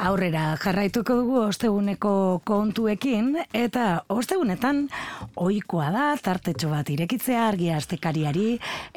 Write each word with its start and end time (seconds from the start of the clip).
Aurrera 0.00 0.54
jarraituko 0.56 1.14
dugu 1.18 1.34
osteguneko 1.42 2.12
kontuekin 2.48 3.34
eta 3.52 3.82
ostegunetan 4.08 4.86
ohikoa 5.36 5.90
da 5.92 6.04
tartetxo 6.24 6.70
bat 6.72 6.88
irekitzea 6.94 7.42
argia 7.50 7.76
astekariari 7.76 8.54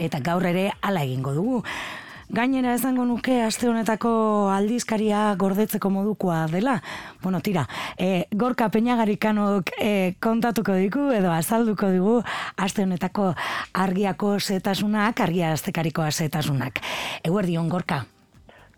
eta 0.07 0.21
gaur 0.23 0.47
ere 0.47 0.70
hala 0.79 1.04
egingo 1.04 1.34
dugu. 1.36 1.60
Gainera 2.29 2.74
esango 2.76 3.03
nuke 3.05 3.42
aste 3.44 3.67
honetako 3.67 4.49
aldizkaria 4.53 5.35
gordetzeko 5.39 5.89
modukoa 5.89 6.46
dela. 6.47 6.79
Bueno, 7.21 7.42
tira, 7.42 7.67
e, 7.97 8.28
gorka 8.31 8.69
peñagarikanok 8.69 9.76
e, 9.79 10.15
kontatuko 10.24 10.78
digu 10.79 11.12
edo 11.12 11.31
azalduko 11.31 11.92
digu 11.92 12.21
aste 12.57 12.83
honetako 12.88 13.33
argiako 13.74 14.39
setasunak, 14.39 15.20
argia 15.20 15.51
astekariko 15.51 16.09
setasunak. 16.12 16.80
Eguerdion, 17.23 17.70
gorka. 17.70 18.05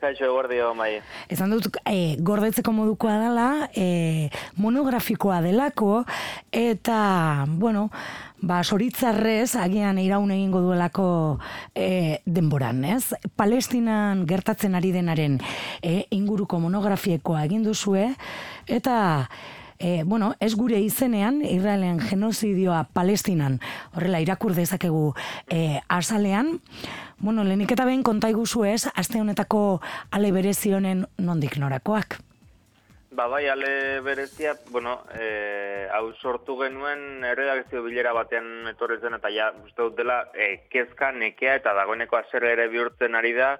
Kaixo, 0.06 0.28
guardio, 0.30 0.68
mai. 0.78 1.00
Ezan 1.34 1.50
dut, 1.50 1.66
e, 1.90 2.14
gordetzeko 2.22 2.70
modukoa 2.78 3.16
dela, 3.18 3.48
e, 3.74 4.30
monografikoa 4.62 5.40
delako, 5.42 6.04
eta, 6.54 7.48
bueno, 7.50 7.88
ba, 8.38 8.60
soritzarrez, 8.62 9.56
agian 9.58 9.98
iraun 9.98 10.30
egingo 10.36 10.62
duelako 10.62 11.08
e, 11.74 12.22
denboran, 12.30 12.84
ez? 12.86 13.18
Palestinan 13.34 14.28
gertatzen 14.30 14.78
ari 14.78 14.94
denaren 14.94 15.40
e, 15.82 16.04
inguruko 16.14 16.62
monografiekoa 16.62 17.42
egin 17.50 17.66
duzue, 17.66 18.12
eta, 18.70 19.00
e, 19.80 20.04
bueno, 20.04 20.34
ez 20.40 20.56
gure 20.56 20.80
izenean, 20.80 21.42
Israelen 21.46 22.00
genozidioa 22.00 22.86
Palestinan, 22.94 23.60
horrela 23.96 24.22
irakur 24.24 24.56
dezakegu 24.56 25.14
e, 25.50 25.82
azalean, 25.90 26.60
bueno, 27.18 27.44
lehenik 27.44 27.72
eta 27.76 27.86
behin 27.86 28.04
konta 28.04 28.30
iguzu 28.30 28.66
ez, 28.66 28.86
aste 28.96 29.20
honetako 29.22 29.82
ale 30.12 30.32
berezionen 30.36 31.06
nondik 31.18 31.58
norakoak? 31.58 32.20
Ba, 33.16 33.30
bai, 33.32 33.46
ale 33.48 34.02
berezia, 34.04 34.58
bueno, 34.76 34.98
e, 35.16 35.88
hau 35.96 36.10
sortu 36.20 36.58
genuen 36.60 37.24
erredakzio 37.24 37.80
bilera 37.86 38.12
batean 38.12 38.68
etorrezen, 38.68 39.16
eta 39.16 39.32
ja, 39.32 39.54
uste 39.64 39.86
dut 39.86 39.96
dela, 39.96 40.26
e, 40.36 40.68
kezka, 40.68 41.14
nekea 41.16 41.54
eta 41.62 41.72
dagoeneko 41.78 42.20
azerre 42.20 42.52
ere 42.58 42.68
bihurtzen 42.74 43.16
ari 43.16 43.32
da, 43.38 43.54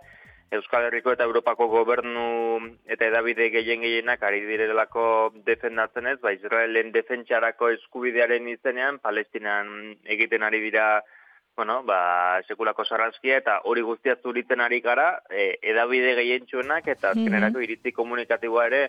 Euskal 0.54 0.86
Herriko 0.86 1.12
eta 1.16 1.26
Europako 1.26 1.68
gobernu 1.72 2.60
eta 2.86 3.08
edabide 3.10 3.50
gehien 3.50 3.82
gehienak 3.82 4.22
ari 4.24 4.44
direlako 4.46 5.34
defendatzen 5.46 6.08
ez, 6.08 6.20
ba, 6.22 6.32
Israelen 6.36 6.92
defentsarako 6.94 7.72
eskubidearen 7.74 8.48
izenean, 8.54 9.00
Palestinan 9.00 9.96
egiten 10.06 10.44
ari 10.44 10.62
dira, 10.62 11.02
bueno, 11.58 11.82
ba, 11.84 12.42
sekulako 12.48 12.86
sarrazkia 12.86 13.40
eta 13.42 13.60
hori 13.64 13.82
guztia 13.82 14.18
zuritzen 14.22 14.62
ari 14.62 14.82
gara, 14.86 15.22
e, 15.30 15.56
edabide 15.74 16.14
gehien 16.22 16.46
txuenak 16.46 16.88
eta 16.88 17.14
mhm. 17.14 17.26
azkenerako 17.26 17.64
iritzi 17.66 17.96
komunikatiboa 17.96 18.68
ere 18.72 18.84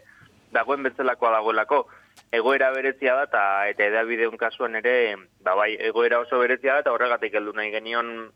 dagoen 0.53 0.83
betzelakoa 0.83 1.33
dagoelako. 1.39 1.87
Egoera 2.33 2.71
berezia 2.73 3.15
da 3.17 3.25
eta, 3.29 3.45
eta 3.71 3.85
edabideun 3.91 4.37
kasuan 4.41 4.77
ere, 4.77 5.17
ba, 5.41 5.55
bai, 5.55 5.73
egoera 5.89 6.21
oso 6.21 6.39
berezia 6.43 6.75
da 6.75 6.85
eta 6.85 6.93
horregatik 6.93 7.35
heldu 7.35 7.57
nahi 7.57 7.73
genion, 7.73 8.31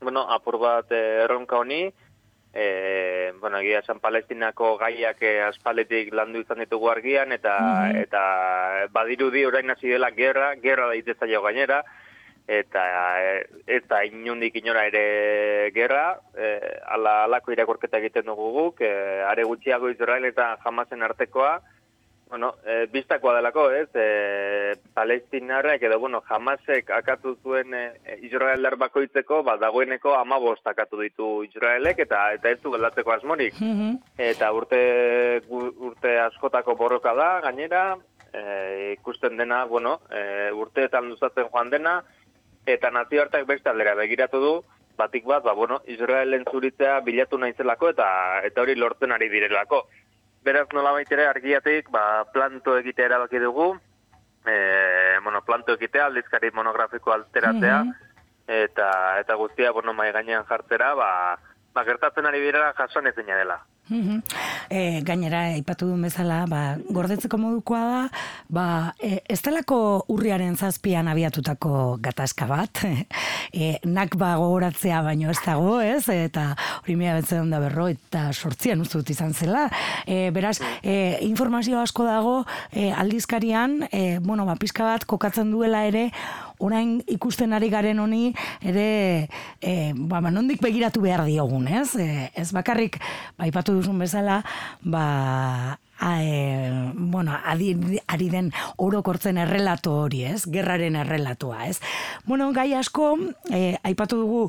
bueno, 0.00 0.26
apur 0.30 0.58
bat 0.58 0.90
erronka 0.92 1.58
honi, 1.62 1.86
e, 2.54 3.32
bueno, 3.40 3.58
egia 3.58 3.82
San 3.82 3.98
Palestinako 4.00 4.76
gaiak 4.78 5.20
e, 5.22 5.40
aspaletik 5.42 6.12
landu 6.14 6.44
izan 6.44 6.62
ditugu 6.62 6.88
argian, 6.92 7.32
eta, 7.32 7.58
mm 7.58 8.00
eta 8.04 8.22
badirudi 8.92 9.44
orain 9.46 9.70
hasi 9.70 9.88
dela 9.88 10.10
gerra, 10.10 10.54
gerra 10.62 10.88
da 10.88 11.26
jo 11.26 11.42
gainera, 11.42 11.82
eta 12.46 12.82
eta 13.66 14.04
inundik 14.04 14.56
inora 14.56 14.86
ere 14.86 15.70
gerra, 15.74 16.20
e, 16.36 16.58
ala, 16.86 17.24
alako 17.24 17.52
irakorketa 17.52 17.98
egiten 17.98 18.26
dugu 18.26 18.50
guk, 18.52 18.80
e, 18.80 19.22
are 19.26 19.44
gutxiago 19.44 19.90
Israel 19.90 20.24
eta 20.24 20.56
jamazen 20.64 21.02
artekoa, 21.02 21.60
bueno, 22.34 22.56
e, 22.66 22.86
biztakoa 22.90 23.36
delako, 23.36 23.68
ez? 23.70 23.86
E, 23.94 24.74
Palestinarrak 24.92 25.84
edo, 25.86 26.00
bueno, 26.02 26.18
jamasek 26.26 26.90
akatu 26.90 27.36
zuen 27.44 27.70
e, 27.78 27.84
Israeler 28.26 28.74
bakoitzeko, 28.74 29.44
ba, 29.46 29.54
dagoeneko 29.62 30.16
amabost 30.18 30.66
akatu 30.66 30.98
ditu 30.98 31.28
Israelek, 31.46 32.02
eta 32.02 32.24
eta 32.34 32.50
ez 32.50 32.58
du 32.64 32.74
geldatzeko 32.74 33.14
asmorik. 33.14 33.62
Mm 33.62 34.02
Eta 34.18 34.50
urte, 34.50 34.82
urte 35.46 36.18
askotako 36.24 36.74
borroka 36.74 37.14
da, 37.14 37.28
gainera, 37.46 37.84
e, 38.32 38.42
ikusten 38.98 39.38
dena, 39.38 39.64
bueno, 39.70 40.00
e, 40.10 40.50
urteetan 40.50 41.14
duzatzen 41.14 41.46
joan 41.52 41.70
dena, 41.70 42.00
eta 42.66 42.90
nazioartak 42.90 43.46
beste 43.46 43.70
aldera 43.70 43.94
begiratu 43.94 44.42
du, 44.42 44.54
batik 44.98 45.22
bat, 45.30 45.46
ba, 45.46 45.54
bueno, 45.54 45.84
Israelen 45.86 46.42
zuritzea 46.50 46.98
bilatu 47.06 47.38
nahizelako, 47.38 47.94
eta 47.94 48.08
eta 48.50 48.66
hori 48.66 48.74
lortzen 48.74 49.14
ari 49.14 49.30
direlako 49.30 49.86
beraz 50.44 50.68
nola 50.72 50.92
baitere 50.92 51.26
argiatik, 51.26 51.88
ba, 51.90 52.24
planto 52.32 52.76
egitea 52.78 53.08
erabaki 53.08 53.40
dugu, 53.40 53.72
e, 54.46 54.56
bueno, 55.22 55.42
planto 55.44 55.72
egitea, 55.72 56.06
aldizkari 56.06 56.50
monografiko 56.52 57.12
alteratzea, 57.12 57.78
mhm. 57.84 57.94
eta 58.46 58.88
eta 59.20 59.34
guztia, 59.40 59.72
bueno, 59.72 59.94
mai 59.96 60.10
gainean 60.12 60.44
jartzera, 60.44 60.94
ba, 60.94 61.10
ba 61.72 61.84
gertatzen 61.84 62.26
ari 62.26 62.40
birera 62.44 62.74
jasoan 62.76 63.08
ezina 63.08 63.38
dela. 63.40 63.62
E, 63.90 65.02
gainera, 65.04 65.42
ipatu 65.58 65.90
duen 65.90 66.06
bezala, 66.06 66.44
ba, 66.48 66.60
gordetzeko 66.88 67.36
modukoa 67.40 67.82
da, 67.84 68.00
ba, 68.48 68.66
e, 68.96 69.18
ez 69.28 69.40
talako 69.44 69.78
urriaren 70.14 70.56
zazpian 70.56 71.08
abiatutako 71.12 71.98
gatazka 72.04 72.48
bat, 72.48 72.80
e, 73.52 73.74
nak 73.84 74.16
ba 74.20 74.34
gogoratzea 74.40 75.02
baino 75.04 75.28
ez 75.30 75.40
dago, 75.44 75.76
ez? 75.84 76.08
Eta 76.08 76.46
hori 76.82 76.96
mea 76.96 77.18
betzen 77.18 77.52
da 77.52 77.60
berro, 77.60 77.90
eta 77.92 78.30
sortzian 78.32 78.80
ustut 78.80 79.10
izan 79.12 79.34
zela. 79.36 79.66
E, 80.06 80.30
beraz, 80.34 80.56
e, 80.82 81.18
informazio 81.28 81.82
asko 81.82 82.08
dago 82.08 82.34
e, 82.72 82.88
aldizkarian, 82.90 83.82
e, 83.92 84.18
bueno, 84.24 84.48
ba, 84.48 84.56
pizka 84.56 84.88
bat 84.88 85.04
kokatzen 85.04 85.52
duela 85.52 85.84
ere, 85.84 86.08
orain 86.64 86.96
ikusten 87.10 87.52
ari 87.56 87.70
garen 87.72 88.00
honi 88.00 88.32
ere 88.64 88.88
e, 89.60 89.92
ba, 89.94 90.20
ba, 90.24 90.32
nondik 90.32 90.62
begiratu 90.64 91.02
behar 91.04 91.24
diogun, 91.28 91.68
ez? 91.68 91.94
E, 92.00 92.30
ez 92.34 92.48
bakarrik, 92.56 93.00
ba, 93.38 93.48
ipatu 93.50 93.76
duzun 93.78 94.00
bezala, 94.00 94.40
ba, 94.80 95.06
a, 96.00 96.12
e, 96.22 96.43
bueno, 97.14 97.36
adi, 97.46 97.68
ari 98.10 98.28
den 98.32 98.50
orokortzen 98.82 99.38
errelato 99.38 99.92
hori, 100.02 100.24
ez? 100.26 100.40
Gerraren 100.50 100.98
errelatoa, 100.98 101.68
ez? 101.70 101.78
Bueno, 102.26 102.50
gai 102.56 102.72
asko, 102.74 103.12
e, 103.54 103.76
aipatu 103.86 104.18
dugu, 104.18 104.40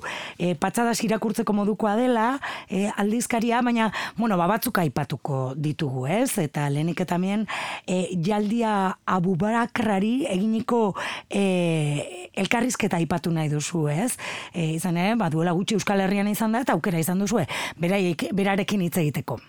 e, 0.42 0.56
patzadas 0.58 0.98
irakurtzeko 1.06 1.54
modukoa 1.54 1.94
dela, 2.00 2.40
e, 2.66 2.88
aldizkaria, 2.98 3.62
baina, 3.62 3.92
bueno, 4.18 4.40
babatzuk 4.42 4.82
aipatuko 4.82 5.54
ditugu, 5.56 6.08
ez? 6.10 6.40
Eta 6.42 6.66
lehenik 6.74 7.06
eta 7.06 7.22
mien, 7.22 7.46
e, 7.86 8.18
jaldia 8.26 8.98
abubarakrari 9.06 10.16
eginiko 10.34 10.96
e, 11.30 12.32
elkarrizketa 12.34 12.98
aipatu 12.98 13.34
nahi 13.36 13.54
duzu, 13.54 13.86
ez? 13.94 14.16
E, 14.54 14.72
izan, 14.80 14.98
eh, 14.98 15.12
ba, 15.20 15.30
duela 15.30 15.54
gutxi 15.54 15.78
Euskal 15.78 16.02
Herrian 16.02 16.34
izan 16.34 16.58
da, 16.58 16.66
eta 16.66 16.74
aukera 16.74 17.02
izan 17.02 17.22
duzu, 17.22 17.46
beraik, 17.78 18.32
berarekin 18.34 18.88
hitz 18.88 18.98
egiteko. 19.06 19.40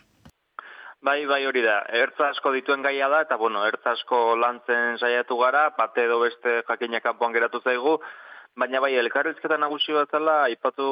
Bai, 1.06 1.25
bai 1.31 1.44
hori 1.47 1.61
da. 1.62 1.77
Ertza 2.03 2.33
asko 2.33 2.50
dituen 2.50 2.83
gaia 2.83 3.06
da, 3.12 3.21
eta 3.22 3.37
bueno, 3.39 3.61
ertza 3.71 3.93
asko 3.94 4.17
lantzen 4.43 4.97
saiatu 4.99 5.37
gara, 5.39 5.69
bate 5.77 6.03
edo 6.03 6.17
beste 6.19 6.55
jakinak 6.67 7.05
kanpoan 7.05 7.37
geratu 7.37 7.61
zaigu, 7.62 7.93
baina 8.59 8.81
bai, 8.83 8.91
elkarrizketa 8.99 9.59
nagusi 9.62 9.95
bat 9.95 10.11
zela, 10.11 10.34
ipatu 10.50 10.87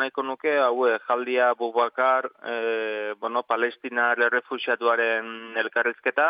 nahiko 0.00 0.24
nuke, 0.26 0.56
hau, 0.64 0.88
jaldia 1.06 1.52
bubakar, 1.60 2.26
e, 2.42 2.56
bueno, 3.20 3.44
palestina 3.52 4.08
refusiatuaren 4.16 5.30
elkarrizketa, 5.62 6.26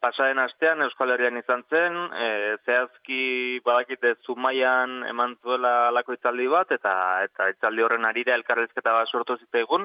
pasaren 0.00 0.40
astean 0.40 0.86
Euskal 0.86 1.12
Herrian 1.12 1.36
izan 1.42 1.66
zen, 1.68 2.00
e, 2.16 2.30
zehazki 2.64 3.60
badakite 3.68 4.14
zumaian 4.24 5.02
eman 5.12 5.36
zuela 5.42 5.74
alako 5.90 6.16
itzaldi 6.16 6.48
bat, 6.56 6.72
eta 6.80 6.96
eta 7.28 7.52
itzaldi 7.52 7.84
horren 7.84 8.08
arira 8.08 8.40
elkarrizketa 8.40 8.96
bat 9.02 9.12
sortu 9.12 9.36
zitaigun, 9.44 9.84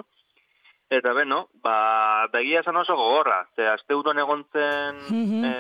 Eta 0.90 1.12
beno, 1.14 1.44
ba, 1.62 2.26
begia 2.34 2.64
esan 2.64 2.80
oso 2.82 2.96
gogorra. 2.98 3.44
Ze, 3.56 3.68
azte 3.70 3.94
egon 3.94 4.46
zen 4.52 4.98
mm 5.10 5.58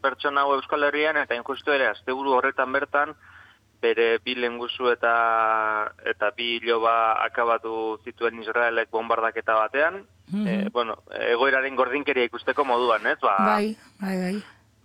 pertsona 0.00 0.44
hau 0.46 0.54
Euskal 0.54 0.84
Herrian, 0.86 1.16
eta 1.18 1.34
injustu 1.34 1.72
ere, 1.74 1.88
azte 1.90 2.12
horretan 2.12 2.72
bertan, 2.72 3.12
bere 3.82 4.18
bi 4.24 4.34
lenguzu 4.34 4.88
eta 4.92 5.12
eta 6.12 6.30
bi 6.36 6.56
hiloba 6.56 7.24
akabatu 7.24 7.98
zituen 8.04 8.40
Israelek 8.40 8.90
bombardaketa 8.90 9.54
batean. 9.54 10.06
Mm 10.32 10.70
bueno, 10.72 10.96
egoeraren 11.10 11.76
gordinkeria 11.76 12.24
ikusteko 12.24 12.64
moduan, 12.64 13.06
ez? 13.06 13.18
Ba, 13.20 13.36
bai, 13.38 13.76
bai, 14.00 14.16
bai. 14.16 14.36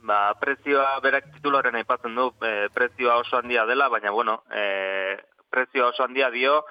Ba, 0.06 0.34
prezioa 0.42 1.00
berak 1.02 1.32
titularen 1.34 1.76
aipatzen 1.76 2.16
du, 2.16 2.34
e, 2.44 2.68
prezioa 2.74 3.18
oso 3.18 3.38
handia 3.38 3.66
dela, 3.66 3.88
baina, 3.90 4.12
bueno, 4.12 4.44
e, 4.54 5.18
prezioa 5.50 5.90
oso 5.94 6.04
handia 6.04 6.30
dio, 6.30 6.66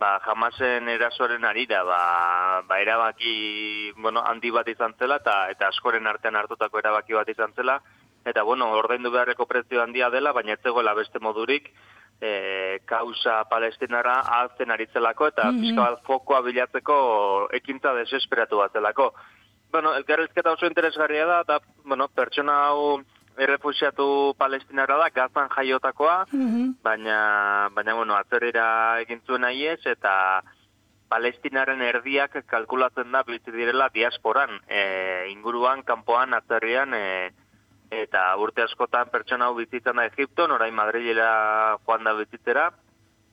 ba, 0.00 0.18
jamasen 0.24 0.88
erasoren 0.88 1.44
arira, 1.44 1.82
ba, 1.84 2.62
ba 2.66 2.80
erabaki, 2.80 3.92
bueno, 4.00 4.24
handi 4.24 4.50
bat 4.50 4.68
izan 4.72 4.96
zela, 4.98 5.20
eta, 5.20 5.44
eta 5.52 5.68
askoren 5.68 6.08
artean 6.08 6.38
hartutako 6.40 6.80
erabaki 6.80 7.18
bat 7.18 7.28
izan 7.28 7.52
zela, 7.54 7.78
eta, 8.24 8.42
bueno, 8.42 8.70
ordaindu 8.80 9.12
beharreko 9.12 9.46
prezio 9.46 9.82
handia 9.82 10.08
dela, 10.10 10.32
baina 10.32 10.56
ez 10.56 10.62
zegoela 10.64 10.96
beste 10.96 11.20
modurik, 11.20 11.68
e, 12.20 12.80
kausa 12.88 13.42
palestinara 13.52 14.18
altzen 14.40 14.70
aritzelako 14.70 15.28
eta 15.32 15.50
mm 15.50 15.60
-hmm. 15.62 16.02
fokoa 16.06 16.40
bilatzeko 16.42 16.96
ekintza 17.60 17.94
desesperatu 17.94 18.58
bat 18.58 18.72
zelako. 18.72 19.12
Bueno, 19.72 19.94
elkarrezketa 19.94 20.52
oso 20.52 20.66
interesgarria 20.66 21.26
da, 21.26 21.40
eta, 21.40 21.60
bueno, 21.84 22.08
pertsona 22.08 22.56
hau 22.66 23.02
errefusiatu 23.40 24.06
palestinara 24.38 24.96
da, 25.00 25.10
gazan 25.14 25.50
jaiotakoa, 25.54 26.24
mm 26.32 26.68
baina, 26.84 27.18
baina, 27.74 27.94
bueno, 27.94 28.16
atzerira 28.16 29.00
egin 29.02 29.20
zuen 29.26 29.44
ez, 29.44 29.80
eta 29.86 30.42
palestinaren 31.10 31.82
erdiak 31.82 32.38
kalkulatzen 32.46 33.10
da 33.12 33.22
bizi 33.26 33.52
direla 33.52 33.88
diasporan, 33.92 34.60
e, 34.68 35.26
inguruan, 35.32 35.82
kanpoan, 35.82 36.34
atzerrian, 36.34 36.94
e, 36.94 37.30
eta 37.90 38.22
urte 38.38 38.62
askotan 38.62 39.10
pertsona 39.10 39.50
hau 39.50 39.56
bizitzen 39.58 39.98
da 39.98 40.06
Egipton, 40.06 40.54
orain 40.54 40.74
Madrilera 40.74 41.76
joan 41.84 42.06
da 42.06 42.14
bizitzera. 42.14 42.70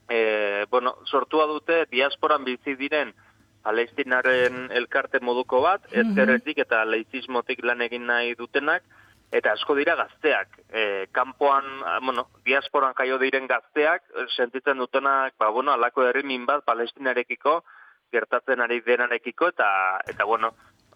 E, 0.09 0.65
bueno, 0.71 0.95
sortua 1.05 1.45
dute 1.45 1.85
diasporan 1.91 2.43
bizi 2.47 2.75
diren 2.79 3.13
palestinaren 3.67 4.69
elkarte 4.71 5.19
moduko 5.21 5.61
bat, 5.61 5.83
mm 5.91 6.01
ezkerretik 6.01 6.63
eta 6.63 6.83
leizismotik 6.85 7.63
lan 7.63 7.83
egin 7.85 8.07
nahi 8.09 8.33
dutenak, 8.39 8.83
eta 9.31 9.51
asko 9.53 9.75
dira 9.75 9.95
gazteak. 9.95 10.59
E, 10.69 11.07
kanpoan, 11.11 11.65
bueno, 12.03 12.27
diasporan 12.45 12.95
jaio 12.97 13.17
diren 13.19 13.47
gazteak, 13.47 14.03
sentitzen 14.35 14.77
dutenak, 14.77 15.35
ba, 15.39 15.49
bueno, 15.49 15.73
alako 15.73 16.07
herri 16.07 16.37
bat 16.45 16.63
palestinarekiko, 16.65 17.63
gertatzen 18.11 18.61
ari 18.61 18.79
denarekiko, 18.81 19.49
eta, 19.49 19.99
eta 20.07 20.23
bueno, 20.23 20.53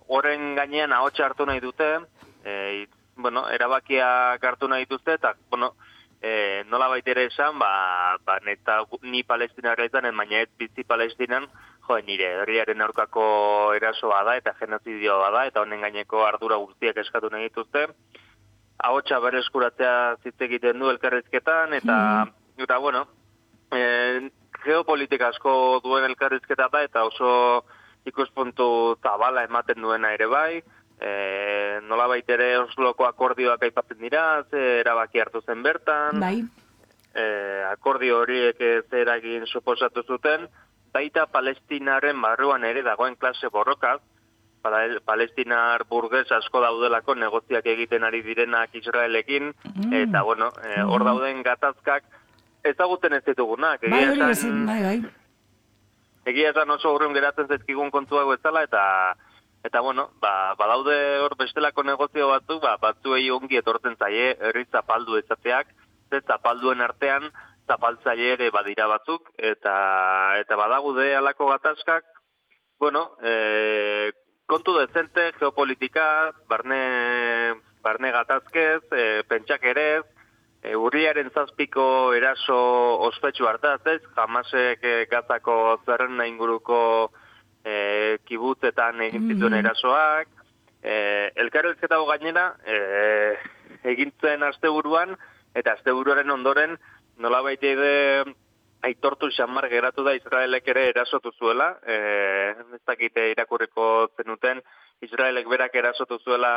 horren 0.07 0.55
gainean 0.55 0.93
ahotsa 0.93 1.25
hartu 1.25 1.45
nahi 1.45 1.59
dute, 1.59 1.99
e, 2.45 2.87
bueno, 3.15 3.49
erabakia 3.49 4.33
hartu 4.33 4.67
nahi 4.67 4.85
dituzte, 4.85 5.13
eta, 5.13 5.35
bueno, 5.49 5.75
e, 6.21 6.63
nola 6.69 6.87
baitere 6.87 7.25
esan, 7.25 7.59
ba, 7.59 8.17
ba 8.25 8.39
neta, 8.45 8.83
ni 9.01 9.23
palestina 9.23 9.75
gaitan, 9.75 10.07
baina 10.15 10.41
ez 10.41 10.49
bizi 10.57 10.83
palestinan, 10.83 11.47
jo, 11.87 11.97
nire, 12.07 12.27
herriaren 12.41 12.81
aurkako 12.81 13.23
erasoa 13.77 14.23
da, 14.27 14.35
eta 14.39 14.53
genozidioa 14.59 15.31
da, 15.33 15.45
eta 15.49 15.63
honen 15.63 15.81
gaineko 15.81 16.25
ardura 16.25 16.59
guztiak 16.61 16.97
eskatu 17.03 17.31
nahi 17.31 17.49
dituzte. 17.49 17.87
Ahotsa 18.81 19.19
bere 19.21 19.41
eskuratzea 19.43 19.95
zitze 20.23 20.47
egiten 20.47 20.79
du 20.79 20.89
elkarrizketan, 20.89 21.73
eta, 21.77 21.97
mm. 22.25 22.63
eta 22.65 22.77
bueno, 22.81 23.05
e, 23.71 24.29
geopolitika 24.63 25.29
asko 25.29 25.53
duen 25.83 26.07
elkarrizketa 26.09 26.69
da, 26.71 26.83
eta 26.87 27.05
oso 27.05 27.31
ikuspuntu 28.09 28.97
zabala 29.03 29.43
ematen 29.45 29.81
duena 29.81 30.13
ere 30.15 30.27
bai, 30.27 30.61
e, 31.01 31.11
nola 31.89 32.07
baitere 32.09 32.55
osloko 32.61 33.05
akordioak 33.05 33.63
aipatzen 33.67 34.01
dira, 34.01 34.43
ze 34.49 34.81
erabaki 34.81 35.21
hartu 35.21 35.41
zen 35.45 35.63
bertan, 35.63 36.19
bai. 36.19 36.41
e, 37.13 37.25
akordio 37.69 38.21
horiek 38.21 38.61
ez 38.61 38.85
eragin 39.03 39.45
suposatu 39.45 40.03
zuten, 40.07 40.47
baita 40.93 41.25
palestinaren 41.31 42.19
barruan 42.21 42.63
ere 42.67 42.83
dagoen 42.83 43.15
klase 43.15 43.49
borrokaz, 43.49 43.99
palestinar 45.05 45.85
burgues 45.89 46.31
asko 46.31 46.61
daudelako 46.61 47.15
negoziak 47.15 47.65
egiten 47.65 48.03
ari 48.03 48.21
direnak 48.21 48.75
Israelekin, 48.75 49.53
mm. 49.73 49.93
eta 50.03 50.21
bueno, 50.23 50.51
e, 50.61 50.81
hor 50.83 51.01
mm. 51.01 51.05
dauden 51.05 51.41
gatazkak 51.43 52.03
ezaguten 52.63 53.13
ez 53.17 53.23
ditugunak. 53.25 53.81
Bai, 53.89 54.05
bai, 54.19 54.81
bai. 54.83 54.97
Egia 56.29 56.51
esan 56.51 56.69
oso 56.69 56.93
urrun 56.93 57.15
geratzen 57.17 57.47
zezkigun 57.47 57.91
kontua 57.91 58.27
ezala, 58.35 58.63
eta 58.63 58.81
Eta 59.63 59.79
bueno, 59.79 60.09
ba, 60.19 60.55
badaude 60.57 60.95
hor 61.21 61.35
bestelako 61.37 61.83
negozio 61.85 62.31
batzu, 62.31 62.57
ba, 62.63 62.77
batzuei 62.81 63.27
ongi 63.29 63.59
etortzen 63.59 63.93
zaie, 63.99 64.31
herri 64.41 64.65
zapaldu 64.71 65.19
ezateak, 65.19 65.67
ze 66.09 66.21
zapalduen 66.25 66.81
artean, 66.81 67.29
zapaltzaile 67.67 68.33
ere 68.35 68.49
badira 68.51 68.87
batzuk, 68.87 69.29
eta, 69.37 69.75
eta 70.41 70.57
badagude 70.59 71.15
alako 71.15 71.49
gatazkak, 71.51 72.05
bueno, 72.79 73.11
e, 73.23 74.11
kontu 74.49 74.77
dezente, 74.79 75.31
geopolitika, 75.39 76.31
barne, 76.49 76.81
barne 77.83 78.11
gatazkez, 78.11 78.81
e, 78.91 79.05
pentsak 79.29 79.63
ere, 79.71 79.87
e, 80.63 80.75
urriaren 80.75 81.31
zazpiko 81.33 82.13
eraso 82.17 82.57
ospetsu 83.07 83.47
hartaz, 83.47 83.79
ez, 83.85 84.01
jamasek 84.17 84.83
e, 84.83 84.95
gazako 85.11 85.55
zerren 85.85 86.19
inguruko 86.25 86.81
e, 87.63 88.17
kibutzetan 88.27 89.01
egin 89.07 89.29
zituen 89.29 89.55
mm. 89.55 89.61
erasoak, 89.63 90.31
e, 90.81 90.95
elkarrezketa 91.45 92.01
gainera, 92.09 92.47
e, 92.65 93.37
egintzen 93.93 94.43
asteburuan 94.43 95.15
eta 95.57 95.75
asteburuaren 95.77 96.29
ondoren 96.31 96.77
nola 97.21 97.41
baita 97.45 97.67
ide 97.67 97.91
aitortu 98.81 99.29
xamar 99.29 99.67
geratu 99.69 100.03
da 100.03 100.15
Israelek 100.17 100.67
ere 100.73 100.87
erasotu 100.89 101.31
zuela, 101.37 101.75
e, 101.85 101.97
ez 102.75 102.81
dakite 102.87 103.29
irakurriko 103.31 103.85
zenuten, 104.17 104.61
Israelek 105.05 105.47
berak 105.49 105.75
erasotu 105.77 106.17
zuela 106.25 106.53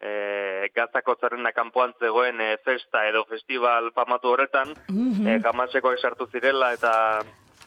e, 0.00 0.70
gazako 0.74 1.16
zerrenda 1.20 1.52
kanpoan 1.52 1.92
zegoen 2.00 2.40
e, 2.40 2.56
festa 2.64 3.04
edo 3.08 3.24
festival 3.28 3.92
famatu 3.92 4.32
horretan, 4.32 4.74
mm 4.88 5.12
-hmm. 5.12 5.28
e, 5.28 5.38
gamaseko 5.44 5.92
esartu 5.92 6.26
zirela 6.32 6.72
eta 6.72 6.94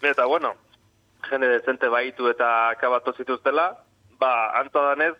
eta 0.01 0.25
bueno, 0.25 0.55
jende 1.29 1.47
dezente 1.47 1.87
baitu 1.87 2.29
eta 2.29 2.69
akabatu 2.69 3.13
zituztela, 3.17 3.69
ba, 4.19 4.33
antoa 4.59 4.95
danez, 4.95 5.15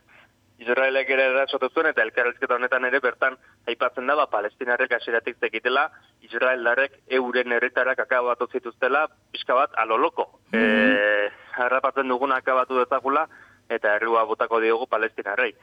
Israelek 0.60 1.10
ere 1.12 1.26
erasotu 1.34 1.68
zuen 1.74 1.90
eta 1.90 2.04
elkarrezketa 2.06 2.56
honetan 2.56 2.86
ere 2.88 3.02
bertan 3.04 3.36
aipatzen 3.68 4.08
da, 4.08 4.16
ba, 4.16 4.28
palestinarek 4.32 4.94
asiratik 4.98 5.38
zekitela, 5.44 5.90
Israeldarek 6.24 7.02
euren 7.20 7.52
herritarak 7.58 8.00
akabatu 8.06 8.48
zituztela, 8.52 9.06
pixka 9.32 9.58
bat, 9.58 9.76
aloloko. 9.84 10.30
Mm 10.54 10.60
-hmm. 10.60 10.96
e, 10.96 11.32
harrapatzen 11.64 12.08
duguna 12.08 12.36
akabatu 12.36 12.80
dezakula, 12.80 13.28
eta 13.70 13.96
herrua 13.96 14.24
botako 14.24 14.60
diogu 14.60 14.88
palestinarrei. 14.88 15.54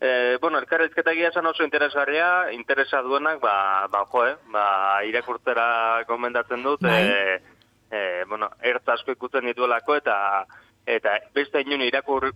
E, 0.00 0.38
bueno, 0.40 0.58
elkarrezketa 0.58 1.12
egia 1.12 1.28
esan 1.28 1.46
oso 1.46 1.62
interesgarria, 1.62 2.52
interesa 2.52 3.02
duenak, 3.02 3.40
ba, 3.40 3.86
ba, 3.92 4.06
jo, 4.06 4.26
eh? 4.26 4.36
ba, 4.48 5.04
irakurtzera 5.04 6.04
gomendatzen 6.08 6.62
dut, 6.62 6.84
e, 6.84 7.42
e, 7.90 8.24
bueno, 8.28 8.48
ertz 8.62 8.88
asko 8.88 9.12
ikutzen 9.12 9.44
dituelako 9.44 9.96
eta 9.96 10.46
eta 10.86 11.18
beste 11.34 11.60
inun 11.60 11.82
irakur, 11.82 12.30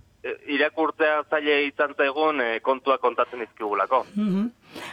irakurtzea 0.46 1.23
zaile 1.31 1.64
izan 1.67 1.94
zaigun 1.96 2.41
e, 2.41 2.61
kontua 2.61 2.99
kontatzen 2.99 3.43
izkigulako. 3.43 4.05
Mm 4.17 4.50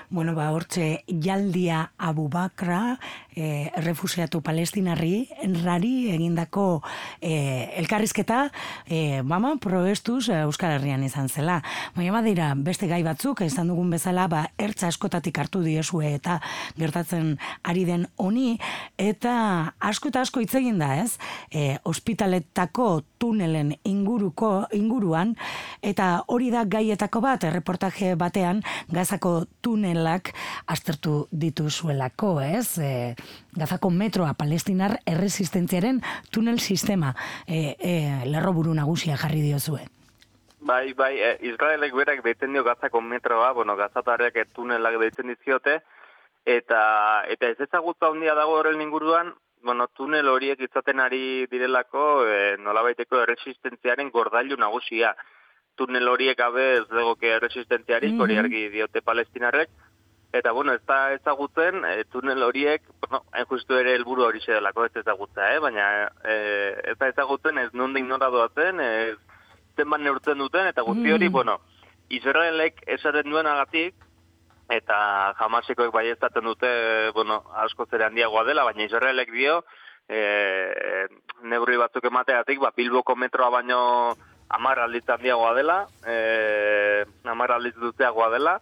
Bueno, 0.10 0.36
ba, 0.36 0.50
hortxe, 0.51 1.04
jaldia 1.07 1.92
abubakra, 1.98 2.98
e, 3.36 3.72
refusiatu 3.81 4.42
palestinarri, 4.44 5.30
enrari 5.44 6.12
egindako 6.12 6.81
e, 7.22 7.72
elkarrizketa, 7.80 8.51
e, 8.88 9.21
mama, 9.23 9.56
proestuz 9.61 10.30
Euskal 10.42 10.76
Herrian 10.76 11.04
izan 11.07 11.30
zela. 11.30 11.61
Baina 11.95 12.14
badira, 12.16 12.52
beste 12.56 12.90
gai 12.92 13.02
batzuk, 13.07 13.44
izan 13.45 13.71
dugun 13.71 13.92
bezala, 13.94 14.28
ba, 14.31 14.45
ertza 14.59 14.90
askotatik 14.92 15.40
hartu 15.40 15.64
diezue 15.64 16.14
eta 16.16 16.40
gertatzen 16.78 17.38
ari 17.64 17.85
den 17.88 18.07
honi, 18.18 18.57
eta 19.00 19.33
asko 19.80 20.11
eta 20.11 20.26
asko 20.26 20.44
hitz 20.44 20.54
egin 20.59 20.81
da, 20.81 20.95
ez? 21.02 21.18
E, 21.52 21.78
ospitaletako 21.88 23.02
tunelen 23.21 23.76
inguruko, 23.88 24.68
inguruan, 24.76 25.35
eta 25.81 26.23
hori 26.28 26.50
da 26.52 26.66
gaietako 26.66 27.21
bat, 27.23 27.45
erreportaje 27.47 28.16
batean, 28.19 28.64
gazako 28.92 29.45
tunelak 29.71 30.33
aztertu 30.68 31.28
dituzuelako, 31.31 32.35
ez? 32.44 32.78
E, 32.80 32.92
gazako 33.56 33.92
metroa 33.95 34.33
palestinar 34.40 34.97
erresistentziaren 35.07 36.01
tunel 36.31 36.59
sistema 36.59 37.13
e, 37.47 37.78
e, 37.80 37.95
lerro 38.28 38.54
buru 38.57 38.75
nagusia 38.75 39.18
jarri 39.21 39.42
diozue. 39.45 39.87
Bai, 40.61 40.94
bai, 40.94 41.16
e, 41.18 41.31
Israelek 41.54 41.95
berak 41.95 42.23
deitzen 42.25 42.54
dio 42.54 42.66
gazako 42.68 43.01
metroa, 43.01 43.51
bueno, 43.57 43.78
gazatarek 43.80 44.42
tunelak 44.54 44.99
deitzen 45.01 45.31
diziote, 45.31 45.80
eta, 46.45 46.81
eta 47.31 47.49
ez 47.54 47.59
ezagutza 47.68 48.11
handia 48.11 48.35
dago 48.37 48.59
horren 48.59 48.83
inguruan, 48.83 49.33
bueno, 49.63 49.87
tunel 49.95 50.28
horiek 50.28 50.59
izaten 50.68 50.99
ari 50.99 51.47
direlako 51.49 52.25
e, 52.28 52.40
nolabaiteko 52.59 53.23
erresistentziaren 53.23 54.09
gordailu 54.11 54.57
nagusia 54.57 55.16
tunel 55.75 56.07
horiek 56.07 56.37
gabe 56.37 56.66
ez 56.78 56.87
dagoke 56.90 57.40
resistentziarik, 57.40 58.19
hori 58.19 58.35
mm 58.35 58.44
argi 58.44 58.68
diote 58.69 59.01
palestinarrek, 59.01 59.69
eta 60.33 60.51
bueno, 60.51 60.73
ez 60.73 60.83
da 60.87 61.11
ezagutzen, 61.13 61.83
e, 61.85 62.04
tunel 62.11 62.44
horiek, 62.44 62.83
bueno, 63.04 63.23
hain 63.31 63.47
justu 63.49 63.75
ere 63.75 63.95
helburu 63.95 64.25
hori 64.25 64.40
delako 64.45 64.85
ez 64.85 64.95
ezagutza, 65.04 65.51
eh? 65.54 65.59
baina 65.59 65.87
e, 66.23 66.35
ez 66.94 66.97
da 66.97 67.09
ezagutzen 67.11 67.57
ez 67.57 67.69
nondik 67.73 68.06
nora 68.06 68.30
doatzen, 68.30 68.80
ez 68.80 69.18
zenban 69.75 70.04
neurtzen 70.04 70.37
duten, 70.37 70.68
eta 70.68 70.81
guzti 70.87 71.11
hori, 71.11 71.30
mm 71.30 71.31
bueno, 71.31 71.59
Israelek 72.11 72.81
esaren 72.87 73.30
duen 73.30 73.47
agatik, 73.47 73.95
eta 74.71 75.33
jamasekoek 75.40 75.92
bai 75.92 76.13
dute, 76.44 77.11
bueno, 77.13 77.44
asko 77.56 77.85
zere 77.85 78.06
handiagoa 78.06 78.44
dela, 78.44 78.63
baina 78.63 78.83
Israelek 78.83 79.31
dio, 79.31 79.63
e, 80.07 81.07
neurri 81.44 81.78
batzuk 81.78 82.06
emateatik, 82.06 82.59
ba, 82.59 82.71
Bilboko 82.75 83.16
metroa 83.16 83.49
baino 83.49 84.16
amar 84.51 84.79
aldiz 84.79 85.03
handiagoa 85.07 85.53
dela, 85.55 85.77
e, 86.05 87.05
amar 87.23 87.51
aldiz 87.51 87.75
dela, 87.97 88.59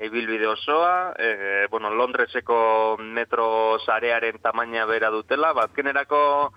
ebilbide 0.00 0.46
osoa, 0.46 1.12
e, 1.18 1.66
bueno, 1.70 1.90
Londreseko 1.90 2.96
metro 2.98 3.78
zarearen 3.84 4.38
tamaina 4.40 4.86
bera 4.86 5.10
dutela, 5.10 5.52
bazkenerako 5.52 6.52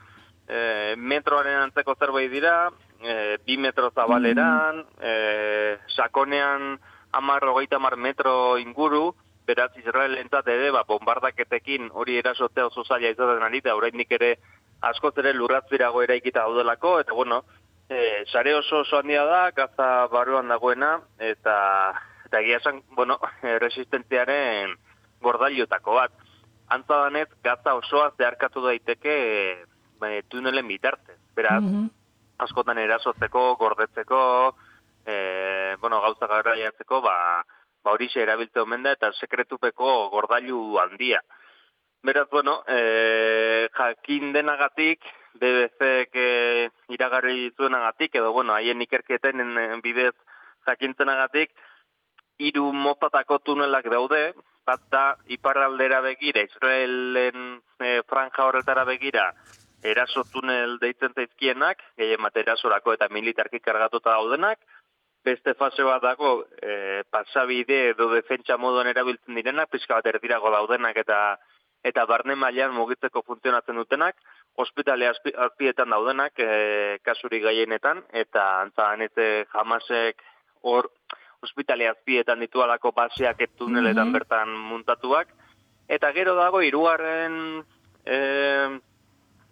e, 0.47 0.95
metroaren 0.97 1.59
antzeko 1.67 1.95
zerbait 1.99 2.31
dira, 2.31 2.71
e, 3.01 3.37
bi 3.45 3.57
metro 3.57 3.91
zabaleran, 3.91 4.85
e, 5.01 5.77
sakonean 5.95 6.79
amar, 7.11 7.43
hogeita 7.43 7.75
amar 7.75 7.97
metro 7.97 8.57
inguru, 8.57 9.13
beraz 9.45 9.75
Israel 9.77 10.17
entzat 10.17 10.47
ere, 10.47 10.71
ba, 10.71 10.85
bombardaketekin 10.87 11.89
hori 11.91 12.15
erasotea 12.17 12.69
oso 12.71 12.85
zaila 12.87 13.11
izaten 13.11 13.43
ari, 13.43 13.59
da 13.61 13.75
oraindik 13.75 14.15
ere 14.15 14.37
askoz 14.83 15.13
ere 15.19 15.33
lurratzirago 15.35 16.01
eraikita 16.03 16.47
daudelako, 16.47 16.99
eta 17.03 17.13
bueno, 17.13 17.43
e, 17.93 18.25
sare 18.31 18.55
oso 18.57 18.81
oso 18.81 18.97
handia 18.97 19.23
da, 19.29 19.51
gaza 19.51 20.07
barruan 20.11 20.49
dagoena, 20.49 20.97
eta 21.19 21.55
eta 22.25 22.41
egia 22.41 22.57
esan, 22.57 22.81
bueno, 22.97 23.19
resistentziaren 23.65 24.73
gordailotako 25.21 25.99
bat. 26.01 26.15
Antza 26.73 27.03
danez, 27.05 27.27
gaza 27.45 27.75
osoa 27.77 28.11
zeharkatu 28.17 28.63
daiteke 28.65 29.17
e, 30.01 30.21
tunelen 30.29 30.67
bitartez. 30.67 31.19
Beraz, 31.37 31.61
mm 31.61 31.91
askotan 32.43 32.79
erasotzeko, 32.81 33.55
gordetzeko, 33.55 34.19
e, 35.05 35.75
bueno, 35.79 36.01
gauza 36.01 36.27
garraiatzeko, 36.27 37.01
ba, 37.05 37.15
ba 37.83 37.93
hori 37.93 38.09
erabiltze 38.15 38.59
omen 38.59 38.83
da, 38.83 38.93
eta 38.97 39.11
sekretupeko 39.19 40.09
gordailu 40.13 40.77
handia. 40.81 41.21
Beraz, 42.03 42.29
bueno, 42.29 42.65
e, 42.67 43.69
jakin 43.71 44.33
denagatik, 44.33 44.99
BBC 45.35 46.09
que 46.11 46.69
iragarri 46.89 47.53
zuenagatik, 47.55 48.15
edo, 48.15 48.33
bueno, 48.33 48.53
haien 48.53 48.81
ikerketen 48.81 49.39
bidez 49.81 50.13
jakintzenagatik, 50.67 51.53
hiru 52.39 52.73
motatako 52.73 53.39
tunelak 53.39 53.87
daude, 53.87 54.33
bat 54.67 54.83
da 54.91 55.05
iparraldera 55.31 56.01
begira, 56.03 56.43
Israelen 56.43 57.61
e, 57.79 58.01
franja 58.03 58.49
horretara 58.49 58.83
begira, 58.83 59.29
eraso 59.81 60.25
tunel 60.33 60.75
deitzen 60.83 61.15
zaizkienak, 61.15 61.87
gehien 61.95 62.21
bat 62.27 62.35
erasorako 62.35 62.97
eta 62.99 63.07
militarki 63.15 63.63
kargatuta 63.63 64.17
daudenak, 64.17 64.59
beste 65.23 65.55
fase 65.55 65.87
bat 65.87 66.03
dago 66.03 66.35
e, 66.59 67.03
pasabide 67.09 67.95
edo 67.95 68.11
defentsa 68.11 68.59
moduan 68.59 68.91
erabiltzen 68.91 69.39
direnak, 69.39 69.71
pixka 69.71 70.01
bat 70.01 70.11
erdirago 70.11 70.51
daudenak 70.51 70.99
eta 70.99 71.19
eta 71.83 72.05
barne 72.07 72.35
mailan 72.39 72.73
mugitzeko 72.73 73.21
funtzionatzen 73.27 73.75
dutenak, 73.75 74.15
ospitale 74.57 75.09
azpietan 75.09 75.91
daudenak 75.91 76.39
e, 76.39 76.99
kasuri 77.03 77.41
gaienetan, 77.43 78.03
eta 78.13 78.61
antza 78.61 78.93
jamasek 79.53 80.21
hor 80.61 80.89
ospitale 81.43 81.89
azpietan 81.89 82.39
ditualako 82.39 82.93
baseak 82.95 83.41
etuneletan 83.41 84.09
mm 84.09 84.13
bertan 84.13 84.49
muntatuak. 84.49 85.27
Eta 85.89 86.11
gero 86.15 86.35
dago 86.35 86.61
iruaren, 86.61 87.63
e, 88.05 88.17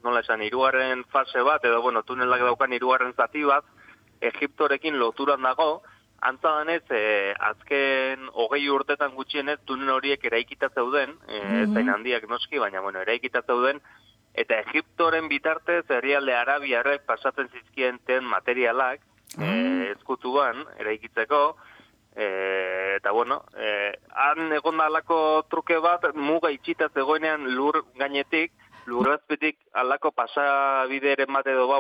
nola 0.04 0.22
esan, 0.24 0.42
iruaren 0.42 1.04
fase 1.12 1.42
bat, 1.44 1.66
edo 1.66 1.82
bueno, 1.82 2.04
tunelak 2.04 2.42
daukan 2.42 2.74
iruaren 2.74 3.14
zati 3.14 3.44
bat, 3.44 3.66
Egiptorekin 4.22 5.00
loturan 5.00 5.42
dago, 5.42 5.82
antza 6.22 6.54
danez, 6.60 6.84
e, 6.90 7.34
azken 7.40 8.30
hogei 8.34 8.68
urtetan 8.70 9.16
gutxienez 9.18 9.58
tunel 9.66 9.96
horiek 9.96 10.24
eraikita 10.30 10.70
zeuden, 10.76 11.18
e, 11.28 11.42
mm 11.42 11.74
zain 11.74 11.90
handiak 11.90 12.28
noski, 12.30 12.60
baina 12.60 12.82
bueno, 12.82 13.02
eraikita 13.02 13.42
zeuden, 13.48 13.82
eta 14.34 14.60
Egiptoren 14.68 15.28
bitartez 15.28 15.84
herrialde 15.90 16.36
arabiarrek 16.36 17.06
pasatzen 17.06 17.50
zizkienten 17.50 18.24
materialak, 18.24 19.02
mm 19.38 19.44
-hmm. 19.44 19.92
ezkutuan, 19.98 20.66
eraikitzeko, 20.80 21.44
E, 22.14 22.96
eta 22.98 23.12
bueno, 23.12 23.46
e, 23.56 23.94
han 24.12 24.52
egon 24.52 24.82
alako 24.82 25.46
truke 25.50 25.78
bat, 25.80 26.04
muga 26.14 26.50
itxita 26.52 26.90
zegoenean 26.94 27.46
lur 27.56 27.86
gainetik, 27.96 28.52
lurrazpetik 28.86 29.58
alako 29.74 30.12
pasabide 30.12 31.14
ere 31.14 31.26
bat 31.26 31.48
edo 31.48 31.68
ba 31.68 31.80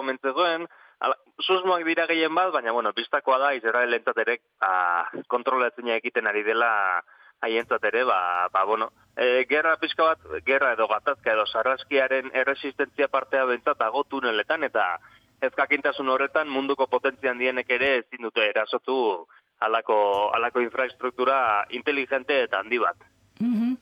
omentzegoen, 1.01 1.31
susmoak 1.41 1.85
dira 1.85 2.05
gehien 2.07 2.33
bat, 2.35 2.51
baina 2.53 2.71
bueno, 2.71 2.91
biztakoa 2.93 3.37
da, 3.39 3.53
izera 3.53 3.83
elentzaterek 3.83 4.41
kontrolatzen 5.27 5.87
egiten 5.89 6.27
ari 6.27 6.43
dela 6.43 7.01
haientzat 7.41 7.83
ere, 7.89 8.03
ba, 8.05 8.47
ba 8.53 8.63
bueno, 8.65 8.91
e, 9.17 9.45
gerra 9.49 9.77
pizka 9.77 10.03
bat, 10.03 10.19
gerra 10.45 10.73
edo 10.73 10.87
gatazka 10.87 11.33
edo 11.33 11.45
sarraskiaren 11.47 12.29
erresistentzia 12.33 13.07
partea 13.07 13.45
bentzat 13.45 13.81
ago 13.81 14.03
tuneletan, 14.03 14.63
eta 14.63 14.99
ezkakintasun 15.41 16.09
horretan 16.09 16.49
munduko 16.49 16.85
potentzian 16.87 17.39
dienek 17.39 17.69
ere 17.69 17.95
ezin 18.03 18.21
dute 18.21 18.45
erasotu 18.45 19.25
alako, 19.59 20.29
alako 20.35 20.61
infrastruktura 20.61 21.65
inteligente 21.69 22.43
eta 22.43 22.61
handi 22.61 22.77
bat. 22.77 23.09
Mm 23.39 23.75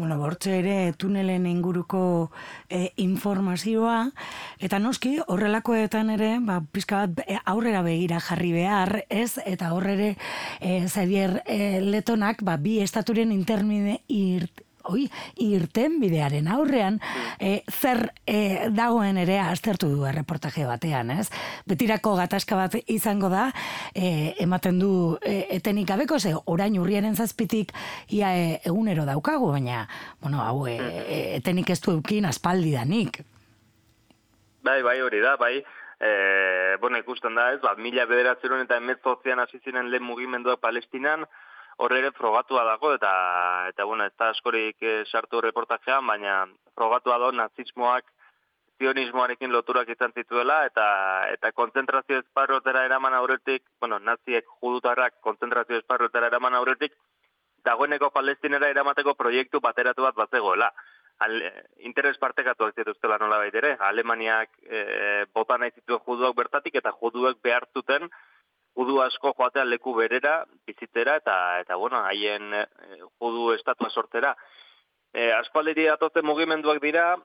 Bueno, 0.00 0.16
bortxe 0.16 0.54
ere 0.62 0.94
tunelen 0.96 1.44
inguruko 1.44 2.30
e, 2.72 2.94
informazioa, 3.02 3.98
eta 4.64 4.78
noski 4.80 5.18
horrelakoetan 5.20 6.08
ere, 6.14 6.30
ba, 6.40 6.56
pizka 6.72 7.02
bat 7.02 7.20
e, 7.26 7.36
aurrera 7.52 7.82
begira 7.84 8.22
jarri 8.24 8.54
behar, 8.54 9.02
ez? 9.12 9.36
Eta 9.44 9.74
horrere, 9.76 10.14
e, 10.56 10.78
Xavier 10.88 11.42
e, 11.44 11.82
Letonak, 11.84 12.40
ba, 12.48 12.56
bi 12.56 12.78
estaturen 12.80 13.36
intermine 13.36 13.98
irt, 14.08 14.64
oi, 14.88 15.06
irten 15.42 15.98
bidearen 16.00 16.48
aurrean, 16.48 16.98
e, 17.38 17.62
zer 17.70 18.10
e, 18.26 18.68
dagoen 18.74 19.18
ere 19.20 19.38
aztertu 19.42 19.90
du 19.92 20.06
erreportaje 20.08 20.66
batean, 20.68 21.10
ez? 21.10 21.28
Betirako 21.68 22.14
gatazka 22.18 22.56
bat 22.56 22.76
izango 22.86 23.28
da, 23.32 23.50
e, 23.94 24.34
ematen 24.40 24.78
du 24.80 24.92
e, 25.20 25.44
etenik 25.56 25.88
gabeko, 25.90 26.18
ze 26.18 26.34
orain 26.46 26.78
urriaren 26.80 27.16
zazpitik 27.16 27.74
ia 28.08 28.32
e, 28.36 28.46
egunero 28.64 29.04
daukagu, 29.08 29.50
baina, 29.52 29.86
bueno, 30.22 30.40
hau, 30.44 30.66
e, 30.68 30.78
etenik 31.36 31.70
ez 31.70 31.80
du 31.84 31.92
eukin 31.98 32.28
aspaldi 32.30 32.72
danik. 32.76 33.22
Bai, 34.62 34.82
bai, 34.82 35.00
hori 35.00 35.20
da, 35.20 35.36
bai, 35.40 35.62
e, 36.00 36.76
bueno, 36.80 36.98
ikusten 36.98 37.34
da, 37.34 37.52
ez, 37.54 37.60
ba, 37.62 37.74
mila 37.76 38.06
bederatzeron 38.08 38.64
eta 38.64 38.80
emetzozian 38.80 39.40
hasi 39.40 39.60
ziren 39.64 39.90
lehen 39.90 40.04
mugimendua 40.04 40.56
palestinan, 40.60 41.26
horre 41.80 41.98
ere 42.02 42.12
frogatua 42.12 42.64
dago 42.68 42.92
eta 42.94 43.10
eta 43.72 43.84
bueno, 43.88 44.04
ez 44.04 44.14
da 44.18 44.30
askorik 44.34 44.82
e, 44.82 44.96
sartu 45.10 45.40
reportajean, 45.40 46.06
baina 46.06 46.34
frogatua 46.76 47.18
da 47.18 47.30
nazismoak 47.42 48.10
zionismoarekin 48.80 49.52
loturak 49.52 49.88
izan 49.92 50.12
zituela 50.16 50.64
eta 50.68 50.84
eta 51.32 51.52
kontzentrazio 51.52 52.20
esparrotera 52.22 52.84
eraman 52.88 53.16
aurretik, 53.16 53.64
bueno, 53.80 53.98
naziek 53.98 54.46
judutarrak 54.60 55.20
kontzentrazio 55.26 55.80
esparrotera 55.80 56.28
eraman 56.32 56.56
aurretik 56.60 56.96
dagoeneko 57.64 58.10
palestinera 58.10 58.70
eramateko 58.72 59.14
proiektu 59.14 59.60
bateratu 59.60 60.08
bat 60.08 60.16
batzegoela. 60.16 60.70
Al, 61.20 61.34
interes 61.84 62.16
partekatu 62.16 62.70
ez 62.70 62.74
dituztela 62.78 63.18
nola 63.20 63.36
baitere. 63.42 63.74
Alemaniak 63.88 64.54
e, 64.64 64.84
bota 65.36 65.58
nahi 65.60 65.74
zituen 65.74 66.00
juduak 66.06 66.36
bertatik 66.36 66.78
eta 66.80 66.94
juduek 66.96 67.42
behartuten 67.44 68.08
judu 68.76 69.00
asko 69.02 69.34
joatea 69.36 69.64
leku 69.64 69.94
berera, 69.94 70.44
bizitzera, 70.66 71.16
eta, 71.20 71.36
eta 71.60 71.76
bueno, 71.76 72.02
haien 72.06 72.54
e, 72.54 72.64
judu 73.18 73.52
estatua 73.54 73.90
sortera. 73.90 74.36
E, 75.12 75.26
eh, 75.26 75.32
Aspaldiri 75.34 75.88
atotzen 75.88 76.26
mugimenduak 76.26 76.80
dira, 76.82 77.16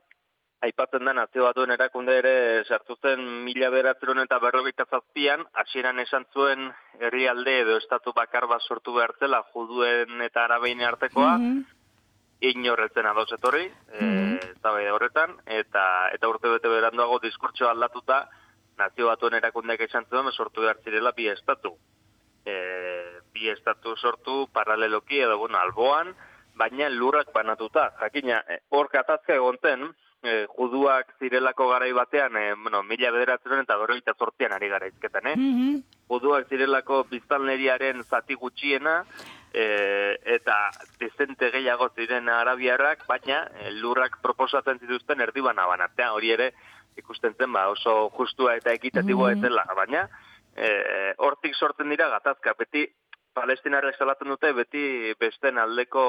aipatzen 0.65 1.05
da 1.05 1.13
nazio 1.13 1.45
batuen 1.45 1.73
erakunde 1.75 2.15
ere 2.17 2.35
sartu 2.65 2.95
zen 3.01 3.21
mila 3.45 3.69
beratzeron 3.73 4.21
eta 4.23 4.39
berrogeita 4.41 4.85
zazpian, 4.89 5.43
hasieran 5.61 5.99
esan 5.99 6.25
zuen 6.33 6.69
herrialde 6.99 7.59
edo 7.61 7.77
estatu 7.81 8.13
bakar 8.15 8.47
bat 8.51 8.63
sortu 8.63 8.95
behartzela 8.95 9.43
juduen 9.53 10.21
eta 10.25 10.45
arabeine 10.45 10.85
artekoa, 10.85 11.37
mm 11.37 11.51
-hmm. 11.51 11.65
inorretzen 12.51 13.05
adoz 13.05 13.31
etorri, 13.33 13.67
mm 13.99 14.39
-hmm. 14.39 14.93
horretan, 14.95 15.37
eta, 15.45 16.09
eta 16.13 16.27
urte 16.27 16.49
bete 16.49 16.69
beranduago 16.69 17.19
diskurtso 17.19 17.69
aldatuta, 17.69 18.27
nazio 18.77 19.07
batuen 19.07 19.37
erakundeak 19.39 19.85
esan 19.87 20.05
zuen, 20.09 20.31
sortu 20.31 20.61
behar 20.61 20.79
zirela 20.83 21.11
bi 21.15 21.27
estatu. 21.31 21.75
E, 22.45 22.55
bi 23.33 23.49
estatu 23.49 23.95
sortu 23.97 24.47
paraleloki 24.53 25.19
edo, 25.19 25.37
bueno, 25.37 25.57
alboan, 25.57 26.13
baina 26.55 26.89
lurrak 26.89 27.33
banatuta. 27.33 27.91
Jakina, 27.99 28.43
e, 28.47 28.59
hor 28.69 28.89
katazka 28.89 29.35
egon 29.35 29.57
zen, 29.61 29.87
e, 30.25 30.45
juduak 30.57 31.15
zirelako 31.19 31.69
garai 31.69 31.91
batean, 31.93 32.37
e, 32.37 32.53
bueno, 32.55 32.83
mila 32.83 33.11
bederatzen 33.11 33.61
eta 33.61 33.77
berroita 33.81 34.15
sortian 34.17 34.53
ari 34.53 34.69
gara 34.69 34.91
izketan, 34.91 35.31
eh? 35.33 35.35
Mm 35.37 35.83
Juduak 36.05 36.51
zirelako 36.53 36.99
biztanleriaren 37.09 38.03
zati 38.03 38.35
gutxiena, 38.37 38.99
e, 39.55 39.63
eta 40.35 40.69
dezente 40.99 41.49
gehiago 41.49 41.87
ziren 41.95 42.29
arabiarrak, 42.29 43.07
baina 43.09 43.39
e, 43.57 43.71
lurrak 43.79 44.19
proposatzen 44.21 44.77
zituzten 44.83 45.23
erdibana 45.25 45.65
banatea, 45.65 46.11
hori 46.13 46.29
ere, 46.35 46.51
ikusten 46.97 47.35
zen 47.37 47.51
ba, 47.53 47.67
oso 47.69 48.09
justua 48.17 48.55
eta 48.59 48.73
ekitatiboa 48.73 49.33
mm. 49.33 49.43
etela, 49.43 49.65
baina 49.75 50.07
e, 50.55 50.69
hortik 51.17 51.55
sortzen 51.55 51.91
dira 51.91 52.09
gatazka, 52.09 52.55
beti 52.57 52.85
palestinarrek 53.35 53.97
salatzen 53.99 54.31
dute, 54.31 54.51
beti 54.55 55.13
besten 55.19 55.59
aldeko 55.59 56.05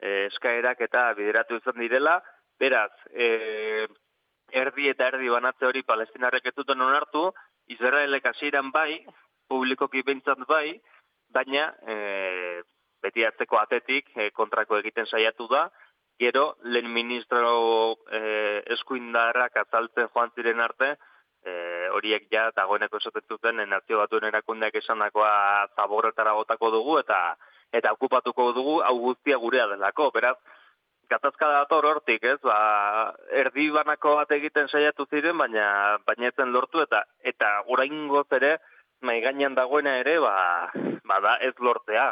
e, 0.00 0.26
eskaerak 0.30 0.80
eta 0.88 1.10
bideratu 1.18 1.60
izan 1.60 1.80
direla, 1.82 2.18
beraz, 2.60 2.92
e, 3.12 3.86
erdi 4.62 4.88
eta 4.90 5.10
erdi 5.12 5.30
banatze 5.30 5.68
hori 5.68 5.84
palestinarrek 5.86 6.50
ez 6.50 6.56
duten 6.56 6.80
onartu, 6.80 7.28
Israelek 7.70 8.26
hasieran 8.32 8.72
bai, 8.74 9.04
publikoki 9.48 10.02
behintzat 10.06 10.42
bai, 10.48 10.80
baina 11.30 11.70
e, 11.86 11.96
beti 13.02 13.24
atzeko 13.24 13.60
atetik 13.60 14.10
e, 14.16 14.30
kontrako 14.36 14.80
egiten 14.80 15.06
saiatu 15.06 15.46
da, 15.52 15.68
gero, 16.20 16.44
lehen 16.62 16.92
ministro 16.92 17.96
e, 18.12 18.62
eskuindarrak 18.76 19.56
azaltzen 19.64 20.10
joan 20.12 20.32
ziren 20.36 20.60
arte, 20.60 20.94
e, 21.42 21.52
horiek 21.96 22.28
ja, 22.32 22.50
dagoeneko 22.56 23.00
esaten 23.00 23.24
zuten, 23.28 23.62
nazio 23.70 24.02
batuen 24.02 24.28
erakundeak 24.28 24.76
esan 24.82 25.00
dakoa 25.00 25.32
zaborretara 25.76 26.36
gotako 26.38 26.70
dugu, 26.76 26.98
eta 27.00 27.20
eta 27.72 27.92
okupatuko 27.96 28.50
dugu, 28.52 28.80
hau 28.82 28.96
guztia 28.98 29.38
gurea 29.38 29.68
delako, 29.70 30.10
beraz, 30.14 30.36
gatazka 31.10 31.48
dator 31.50 31.86
hortik, 31.86 32.24
ez? 32.24 32.38
Ba, 32.46 32.58
erdi 33.42 33.68
banako 33.74 34.16
bat 34.20 34.32
egiten 34.36 34.68
saiatu 34.70 35.06
ziren, 35.10 35.38
baina 35.38 35.66
baina 36.06 36.30
etzen 36.30 36.52
lortu 36.54 36.82
eta 36.84 37.02
eta 37.32 37.50
oraingoz 37.74 38.26
ere 38.38 38.56
mai 39.02 39.20
gainean 39.24 39.56
dagoena 39.58 39.96
ere, 40.02 40.18
ba, 40.22 40.34
ba 41.08 41.20
da 41.24 41.36
ez 41.48 41.54
lortzea. 41.58 42.10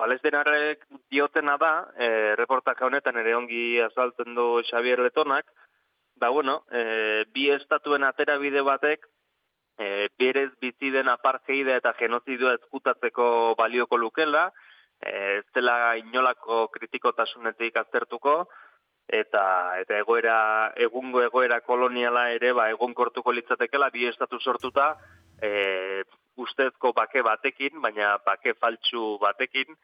Palestinarrek 0.00 0.86
diotena 1.12 1.58
da, 1.60 1.72
e, 1.92 2.34
reportaje 2.40 2.86
honetan 2.86 3.18
ere 3.20 3.34
ongi 3.36 3.64
azaltzen 3.84 4.32
du 4.38 4.62
Xavier 4.64 5.02
Letonak, 5.04 5.50
ba 6.16 6.30
bueno, 6.32 6.62
e, 6.72 7.24
bi 7.34 7.50
estatuen 7.52 8.06
atera 8.08 8.38
bide 8.40 8.62
batek 8.64 9.04
e, 9.76 10.08
berez 10.16 10.50
bizi 10.60 10.88
den 10.94 11.12
apartheida 11.12 11.76
eta 11.76 11.92
genozidioa 11.98 12.56
ezkutatzeko 12.60 13.54
balioko 13.60 14.00
lukela, 14.00 14.48
ez 15.00 15.44
dela 15.56 15.96
inolako 15.96 16.66
kritikotasunetik 16.72 17.76
aztertuko, 17.80 18.34
eta 19.10 19.44
eta 19.82 19.98
egoera 19.98 20.38
egungo 20.88 21.22
egoera 21.26 21.60
koloniala 21.66 22.28
ere 22.36 22.52
ba 22.56 22.68
egonkortuko 22.70 23.32
litzatekeela 23.34 23.90
bi 23.90 24.06
estatu 24.06 24.38
sortuta 24.40 24.92
e, 25.42 26.04
ustezko 26.36 26.92
bake 26.96 27.22
batekin 27.26 27.80
baina 27.82 28.16
bake 28.26 28.54
faltsu 28.60 29.18
batekin 29.22 29.74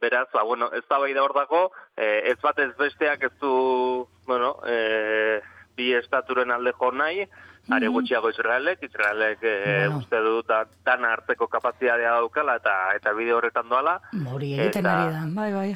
beraz 0.00 0.28
ba 0.32 0.42
bueno 0.42 0.70
ez 0.72 0.84
da 0.88 0.98
bai 0.98 1.12
da 1.14 1.22
hor 1.22 1.34
dago 1.34 1.72
e, 1.96 2.30
ez 2.30 2.38
bat 2.42 2.58
ez 2.58 2.72
besteak 2.76 3.22
ez 3.22 3.32
du 3.40 4.06
bueno 4.26 4.56
e, 4.66 5.40
bi 5.76 5.92
estaturen 5.94 6.50
alde 6.50 6.72
jo 6.72 6.90
nahi 6.92 7.26
are 7.70 7.88
gutxiago 7.88 8.30
Israelek, 8.30 8.82
Israelek 8.82 9.42
e, 9.42 9.88
uste 9.90 10.20
du 10.22 10.40
da, 10.46 10.64
dana 10.86 11.12
hartzeko 11.16 11.48
kapazitatea 11.50 12.12
daukala 12.20 12.56
eta 12.60 12.74
eta 12.94 13.12
bide 13.16 13.34
horretan 13.34 13.68
doala. 13.68 13.98
Hori 14.32 14.52
egiten 14.54 14.86
ari 14.86 15.14
da, 15.14 15.22
bai, 15.34 15.50
bai. 15.52 15.70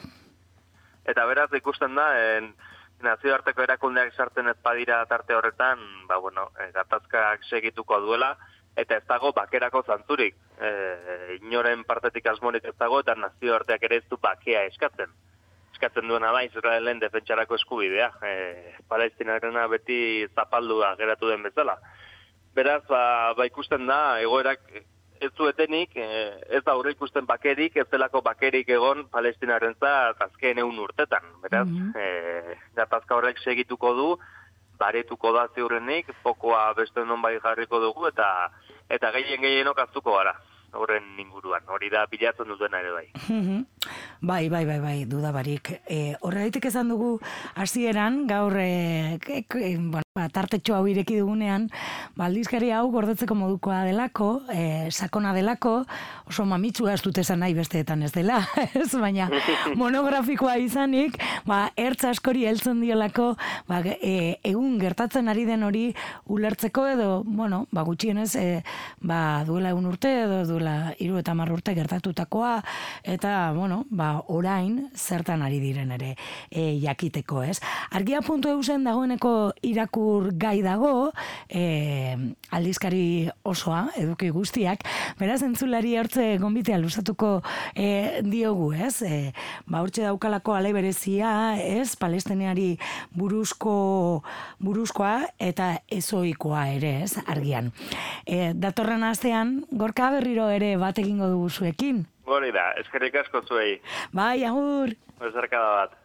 Eta 1.10 1.24
beraz 1.26 1.48
ikusten 1.58 1.98
da, 1.98 2.06
en, 2.36 2.52
nazioarteko 3.02 3.64
erakundeak 3.64 4.14
sartzen 4.14 4.52
ez 4.52 4.58
badira 4.62 5.02
tarte 5.10 5.34
horretan, 5.34 5.82
ba, 6.06 6.20
bueno, 6.22 6.50
e, 6.60 6.70
gatazkak 6.76 7.46
segituko 7.48 8.00
duela, 8.04 8.36
eta 8.76 8.96
ez 8.96 9.06
dago 9.08 9.32
bakerako 9.32 9.82
zantzurik. 9.86 10.36
E, 10.60 10.70
inoren 11.40 11.84
partetik 11.84 12.26
asmorik 12.26 12.64
ez 12.64 12.76
dago, 12.78 13.00
eta 13.00 13.14
nazioarteak 13.14 13.82
ere 13.82 13.96
ez 13.96 14.06
du 14.10 14.18
bakea 14.20 14.64
eskatzen 14.70 15.10
eskatzen 15.80 16.08
duena 16.08 16.32
da 16.32 16.42
Israelen 16.44 17.00
defentsarako 17.00 17.56
eskubidea. 17.56 18.10
E, 18.22 18.32
Palestinarena 18.88 19.66
beti 19.72 20.26
zapaldua 20.34 20.94
geratu 21.00 21.30
den 21.30 21.42
bezala. 21.42 21.78
Beraz, 22.54 22.82
ba, 22.88 23.32
ba 23.38 23.46
ikusten 23.46 23.86
da, 23.86 24.20
egoerak 24.20 24.60
ez 25.20 25.30
zuetenik, 25.36 25.96
e, 25.96 26.06
ez 26.56 26.62
da 26.66 26.74
horre 26.76 26.92
ikusten 26.92 27.26
bakerik, 27.28 27.76
ez 27.76 27.86
delako 27.92 28.20
bakerik 28.26 28.68
egon 28.68 29.06
palestinaren 29.12 29.76
za 29.80 30.12
azken 30.26 30.58
egun 30.58 30.78
urtetan. 30.84 31.24
Beraz, 31.42 31.68
mm 31.68 31.92
-hmm. 31.94 33.14
horrek 33.16 33.38
segituko 33.38 33.94
du, 33.94 34.18
baretuko 34.80 35.32
da 35.36 35.46
ziurrenik, 35.54 36.14
pokoa 36.24 36.72
beste 36.74 37.04
non 37.04 37.22
bai 37.22 37.36
jarriko 37.42 37.80
dugu, 37.80 38.08
eta 38.08 38.50
eta 38.90 39.12
gehien 39.14 39.44
gehienok 39.44 39.84
aztuko 39.86 40.16
gara 40.16 40.34
horren 40.72 41.18
inguruan, 41.18 41.64
hori 41.68 41.90
da 41.90 42.04
bilatzen 42.10 42.48
dutena 42.50 42.80
ere 42.82 42.92
bai. 42.94 43.06
bai, 44.30 44.48
bai, 44.52 44.64
bai, 44.66 44.78
bai, 44.82 44.96
dudabarik. 45.10 45.72
E, 45.88 46.16
horregatik 46.20 46.70
esan 46.70 46.92
dugu 46.92 47.16
hasieran 47.54 48.24
gaur 48.30 48.56
e, 48.58 49.18
e, 49.26 49.42
e, 49.42 49.76
bueno, 49.76 50.06
ba, 50.10 50.24
tartetxo 50.26 50.74
hau 50.74 50.88
ireki 50.90 51.20
dugunean, 51.20 51.68
baldizkari 52.18 52.72
hau 52.74 52.88
gordetzeko 52.90 53.36
modukoa 53.38 53.84
delako, 53.86 54.40
e, 54.50 54.90
sakona 54.90 55.30
delako, 55.36 55.84
oso 56.26 56.42
mamitzu 56.50 56.88
ez 56.90 56.96
dut 57.04 57.20
esan 57.22 57.38
nahi 57.44 57.54
besteetan 57.54 58.02
ez 58.02 58.10
dela, 58.10 58.40
ez 58.80 58.88
baina 58.98 59.28
monografikoa 59.78 60.56
izanik, 60.58 61.14
ba, 61.46 61.60
ertz 61.78 62.08
askori 62.10 62.42
heltzen 62.50 62.80
diolako, 62.82 63.36
ba, 63.70 63.78
e, 63.86 64.40
egun 64.50 64.80
gertatzen 64.82 65.30
ari 65.30 65.44
den 65.46 65.62
hori 65.62 65.84
ulertzeko 66.26 66.88
edo, 66.90 67.08
bueno, 67.22 67.62
ba, 67.70 67.86
gutxienez, 67.86 68.34
e, 68.34 68.48
ba, 69.06 69.44
duela 69.46 69.70
egun 69.70 69.86
urte 69.92 70.10
edo 70.24 70.40
duela 70.50 70.74
iru 70.98 71.22
eta 71.22 71.36
mar 71.38 71.54
urte 71.54 71.76
gertatutakoa, 71.78 72.56
eta, 73.14 73.36
bueno, 73.54 73.84
ba, 73.94 74.10
orain 74.26 74.88
zertan 74.90 75.46
ari 75.46 75.62
diren 75.62 75.94
ere 76.00 76.16
e, 76.50 76.80
jakiteko, 76.82 77.46
ez? 77.46 77.60
Argia 77.94 78.26
puntu 78.26 78.50
eusen 78.56 78.82
dagoeneko 78.90 79.36
iraku 79.62 80.00
irakur 80.10 80.32
gai 80.38 80.62
dago, 80.62 81.12
e, 81.48 82.16
aldizkari 82.50 83.30
osoa, 83.44 83.90
eduki 83.96 84.30
guztiak, 84.30 84.82
beraz 85.18 85.42
entzulari 85.42 85.96
hortze 85.98 86.38
gombitea 86.38 86.78
lusatuko 86.78 87.42
e, 87.74 88.22
diogu, 88.22 88.72
ez? 88.72 89.02
E, 89.02 89.32
ba, 89.66 89.80
hortze 89.82 90.02
daukalako 90.02 90.54
aleberezia, 90.54 91.56
ez? 91.58 91.96
Palestineari 91.96 92.78
buruzko 93.14 94.22
buruzkoa 94.58 95.30
eta 95.38 95.80
ezoikoa 95.90 96.68
ere, 96.74 97.02
ez? 97.04 97.16
Argian. 97.26 97.72
E, 98.26 98.52
datorren 98.54 99.04
astean, 99.04 99.64
gorka 99.70 100.10
berriro 100.10 100.48
ere 100.50 100.76
bat 100.76 100.98
egingo 100.98 101.28
dugu 101.30 101.50
zuekin? 101.50 102.06
Gori 102.26 102.52
da, 102.54 102.72
eskerrik 102.78 103.16
asko 103.24 103.42
zuei. 103.46 103.80
Bai, 104.12 104.44
agur. 104.44 104.94
Ezerkada 105.20 105.70
bat. 105.82 105.96